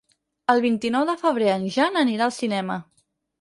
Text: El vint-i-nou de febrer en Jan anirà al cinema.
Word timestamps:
El 0.53 0.61
vint-i-nou 0.63 1.05
de 1.09 1.15
febrer 1.23 1.51
en 1.57 1.67
Jan 1.77 2.01
anirà 2.05 2.27
al 2.29 2.35
cinema. 2.39 2.81